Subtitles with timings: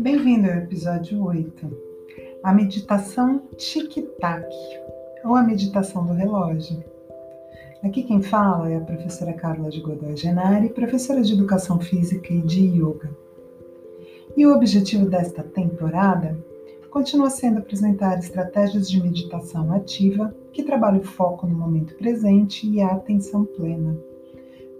[0.00, 1.78] Bem-vindo ao episódio 8,
[2.42, 4.44] a meditação tic-tac,
[5.24, 6.82] ou a meditação do relógio.
[7.84, 12.40] Aqui quem fala é a professora Carla de Godoy Genari, professora de Educação Física e
[12.40, 13.10] de Yoga.
[14.36, 16.36] E o objetivo desta temporada
[16.90, 22.80] continua sendo apresentar estratégias de meditação ativa que trabalham o foco no momento presente e
[22.80, 23.96] a atenção plena.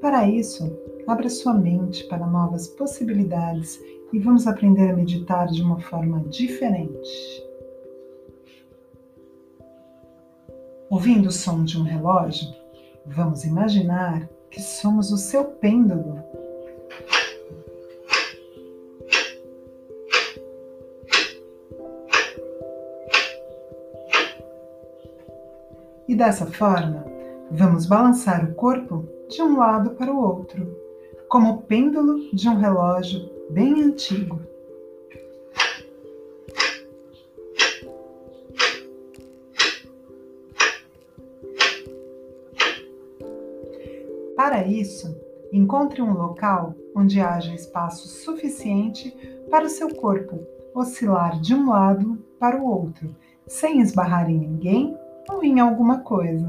[0.01, 0.71] Para isso,
[1.07, 3.81] abra sua mente para novas possibilidades
[4.13, 7.47] e vamos aprender a meditar de uma forma diferente.
[10.91, 12.49] Ouvindo o som de um relógio,
[13.05, 16.23] vamos imaginar que somos o seu pêndulo.
[26.19, 27.05] Dessa forma,
[27.49, 30.77] vamos balançar o corpo de um lado para o outro,
[31.29, 34.41] como o pêndulo de um relógio bem antigo.
[44.35, 45.17] Para isso,
[45.53, 49.17] encontre um local onde haja espaço suficiente
[49.49, 50.41] para o seu corpo
[50.75, 53.15] oscilar de um lado para o outro,
[53.47, 56.49] sem esbarrar em ninguém ou em alguma coisa.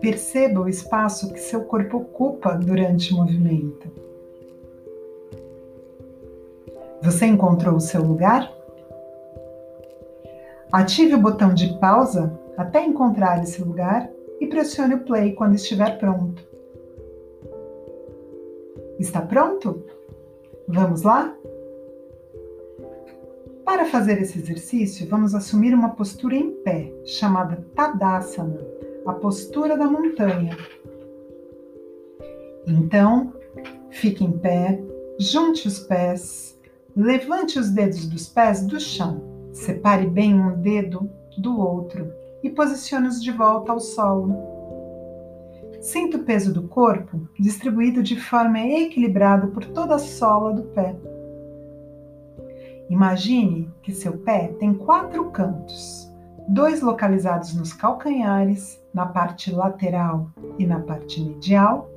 [0.00, 3.90] Perceba o espaço que seu corpo ocupa durante o movimento.
[7.02, 8.52] Você encontrou o seu lugar?
[10.70, 15.98] Ative o botão de pausa até encontrar esse lugar e pressione o play quando estiver
[15.98, 16.46] pronto.
[18.98, 19.84] Está pronto?
[20.68, 21.34] Vamos lá?
[23.66, 28.66] Para fazer esse exercício, vamos assumir uma postura em pé, chamada Tadasana,
[29.04, 30.56] a postura da montanha.
[32.66, 33.34] Então,
[33.90, 34.82] fique em pé,
[35.18, 36.56] junte os pés,
[36.96, 39.20] Levante os dedos dos pés do chão.
[39.52, 42.10] Separe bem um dedo do outro
[42.42, 44.34] e posicione-os de volta ao solo.
[45.82, 50.96] Sinta o peso do corpo distribuído de forma equilibrada por toda a sola do pé.
[52.88, 56.08] Imagine que seu pé tem quatro cantos,
[56.48, 61.90] dois localizados nos calcanhares, na parte lateral e na parte medial,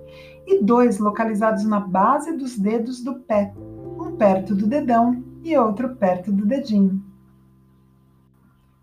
[0.48, 3.54] e dois localizados na base dos dedos do pé,
[4.00, 7.04] um perto do dedão e outro perto do dedinho.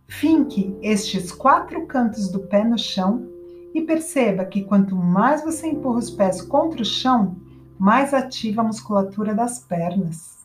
[0.06, 3.26] Finque estes quatro cantos do pé no chão
[3.74, 7.36] e perceba que quanto mais você empurra os pés contra o chão,
[7.76, 10.35] mais ativa a musculatura das pernas.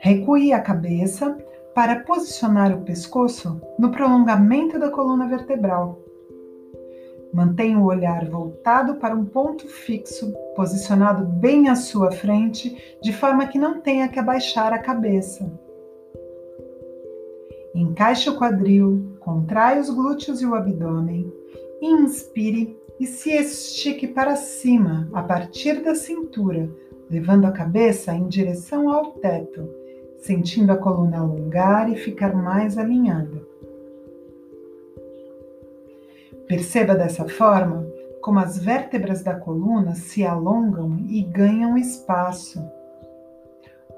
[0.00, 1.36] Recue a cabeça
[1.74, 6.00] para posicionar o pescoço no prolongamento da coluna vertebral.
[7.32, 13.46] Mantenha o olhar voltado para um ponto fixo, posicionado bem à sua frente, de forma
[13.46, 15.52] que não tenha que abaixar a cabeça.
[17.74, 21.30] Encaixe o quadril, contrai os glúteos e o abdômen.
[21.82, 26.70] Inspire e se estique para cima, a partir da cintura,
[27.10, 29.68] levando a cabeça em direção ao teto,
[30.18, 33.40] sentindo a coluna alongar e ficar mais alinhada.
[36.46, 37.86] Perceba dessa forma
[38.20, 42.60] como as vértebras da coluna se alongam e ganham espaço.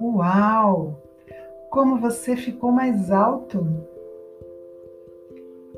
[0.01, 1.03] Uau!
[1.71, 3.67] Como você ficou mais alto!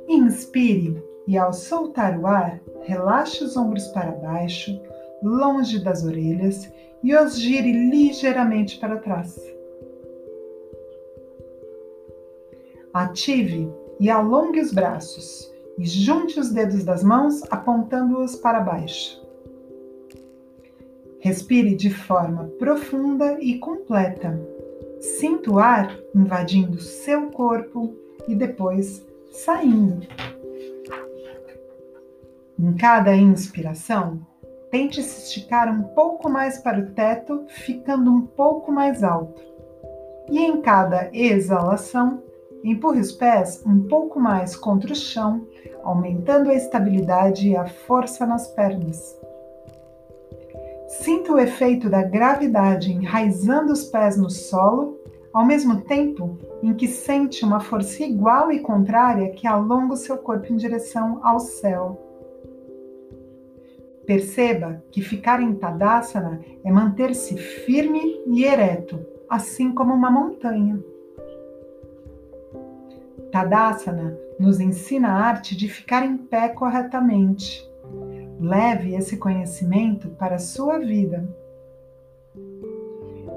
[0.08, 4.80] Inspire e, ao soltar o ar, relaxe os ombros para baixo,
[5.22, 6.68] longe das orelhas
[7.04, 9.40] e os gire ligeiramente para trás.
[12.92, 19.20] Ative e alongue os braços e junte os dedos das mãos apontando-os para baixo.
[21.20, 24.40] Respire de forma profunda e completa.
[25.00, 27.94] Sinta o ar invadindo seu corpo
[28.26, 30.06] e depois saindo.
[32.58, 34.20] Em cada inspiração,
[34.70, 39.40] tente se esticar um pouco mais para o teto, ficando um pouco mais alto.
[40.28, 42.22] E em cada exalação,
[42.62, 45.46] Empurre os pés um pouco mais contra o chão,
[45.82, 49.18] aumentando a estabilidade e a força nas pernas.
[50.88, 54.98] Sinta o efeito da gravidade enraizando os pés no solo,
[55.32, 60.18] ao mesmo tempo em que sente uma força igual e contrária que alonga o seu
[60.18, 61.98] corpo em direção ao céu.
[64.04, 68.98] Perceba que ficar em Tadasana é manter-se firme e ereto,
[69.28, 70.82] assim como uma montanha.
[73.30, 77.68] Tadasana nos ensina a arte de ficar em pé corretamente.
[78.40, 81.28] Leve esse conhecimento para a sua vida.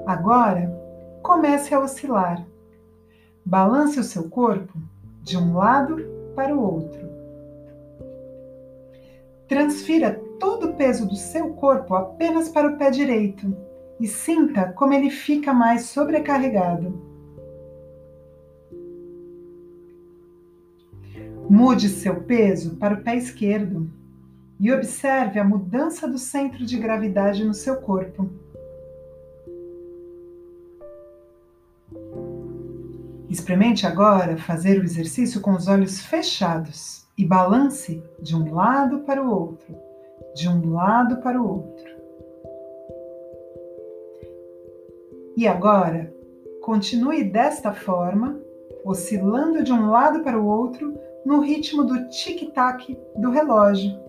[0.06, 0.70] Agora,
[1.22, 2.44] comece a oscilar.
[3.44, 4.78] Balance o seu corpo
[5.22, 5.96] de um lado
[6.34, 7.08] para o outro.
[9.46, 13.54] Transfira todo o peso do seu corpo apenas para o pé direito
[14.00, 17.13] e sinta como ele fica mais sobrecarregado.
[21.48, 23.90] Mude seu peso para o pé esquerdo
[24.58, 28.30] e observe a mudança do centro de gravidade no seu corpo.
[33.28, 39.22] Experimente agora fazer o exercício com os olhos fechados e balance de um lado para
[39.22, 39.76] o outro,
[40.34, 41.94] de um lado para o outro.
[45.36, 46.14] E agora,
[46.62, 48.40] continue desta forma,
[48.84, 54.03] oscilando de um lado para o outro no ritmo do tic-tac do relógio.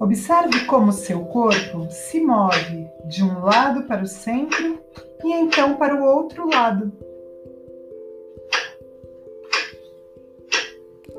[0.00, 4.82] Observe como seu corpo se move de um lado para o centro
[5.22, 6.90] e então para o outro lado.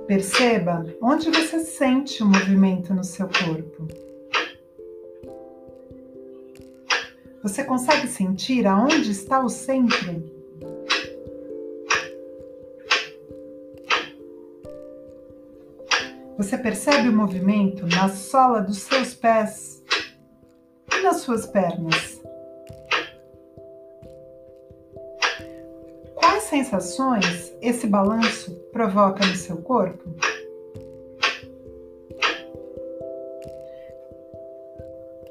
[0.08, 3.88] Perceba onde você sente o movimento no seu corpo.
[7.44, 10.41] Você consegue sentir aonde está o centro?
[16.42, 19.80] Você percebe o movimento na sola dos seus pés
[20.92, 22.20] e nas suas pernas.
[26.16, 30.04] Quais sensações esse balanço provoca no seu corpo?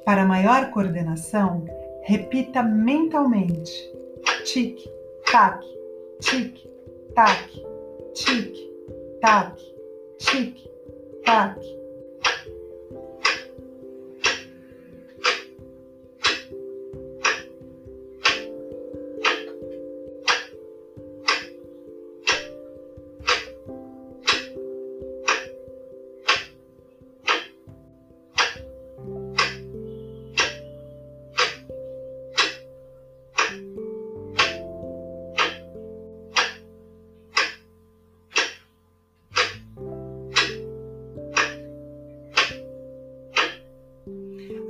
[0.05, 1.65] Para maior coordenação,
[2.05, 3.73] repita mentalmente:
[4.45, 4.79] tic,
[5.29, 5.61] tac,
[6.21, 6.57] tic,
[7.17, 7.51] tac,
[8.15, 8.55] tic,
[9.21, 9.61] tac,
[10.21, 10.70] tic,
[11.25, 11.80] ataque.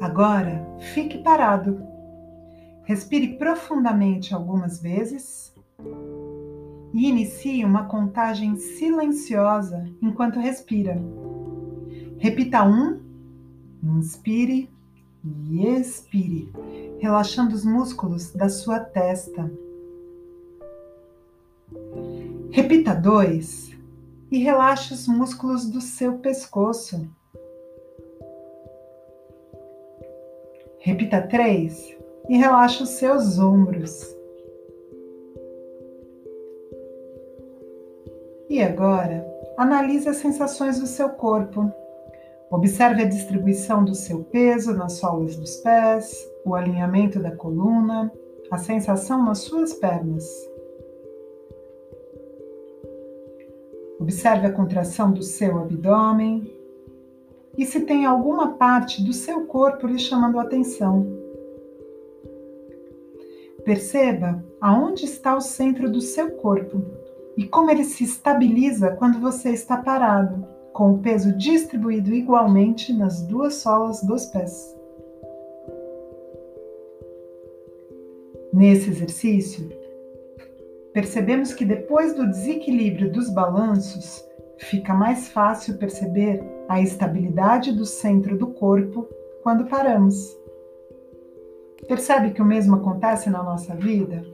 [0.00, 1.82] Agora, fique parado.
[2.84, 5.54] Respire profundamente algumas vezes
[6.94, 11.00] e inicie uma contagem silenciosa enquanto respira.
[12.18, 13.00] Repita um,
[13.82, 14.70] inspire
[15.22, 16.50] e expire,
[16.98, 19.52] relaxando os músculos da sua testa.
[22.50, 23.70] Repita dois
[24.30, 27.06] e relaxe os músculos do seu pescoço.
[30.80, 31.94] Repita três
[32.28, 34.16] e relaxe os seus ombros.
[38.48, 39.26] E agora,
[39.58, 41.70] analise as sensações do seu corpo.
[42.50, 46.12] Observe a distribuição do seu peso nas solas dos pés,
[46.46, 48.10] o alinhamento da coluna,
[48.50, 50.24] a sensação nas suas pernas.
[54.00, 56.50] Observe a contração do seu abdômen,
[57.56, 61.06] e se tem alguma parte do seu corpo lhe chamando a atenção.
[63.64, 66.82] Perceba aonde está o centro do seu corpo
[67.36, 73.22] e como ele se estabiliza quando você está parado, com o peso distribuído igualmente nas
[73.22, 74.76] duas solas dos pés.
[78.52, 79.68] Nesse exercício,
[80.92, 84.24] percebemos que depois do desequilíbrio dos balanços,
[84.58, 89.04] fica mais fácil perceber a estabilidade do centro do corpo
[89.42, 90.38] quando paramos.
[91.88, 94.24] Percebe que o mesmo acontece na nossa vida?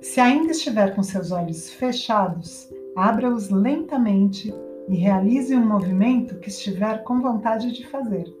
[0.00, 4.50] Se ainda estiver com seus olhos fechados, abra-os lentamente
[4.88, 8.34] e realize um movimento que estiver com vontade de fazer.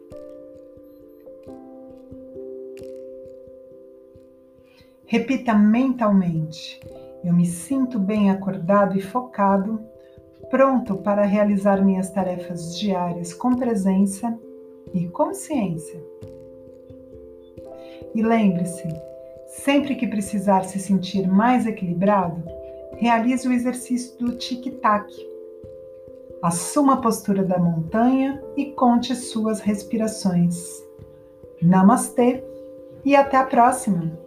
[5.04, 6.80] Repita mentalmente:
[7.22, 9.92] Eu me sinto bem acordado e focado,
[10.50, 14.38] pronto para realizar minhas tarefas diárias com presença
[14.92, 16.02] e consciência.
[18.14, 18.88] E lembre-se,
[19.48, 22.42] sempre que precisar se sentir mais equilibrado,
[22.96, 25.12] realize o exercício do tic-tac.
[26.42, 30.82] Assuma a postura da montanha e conte suas respirações.
[31.60, 32.44] Namastê
[33.04, 34.23] e até a próxima!